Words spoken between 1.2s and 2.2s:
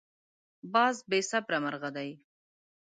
صبره مرغه دی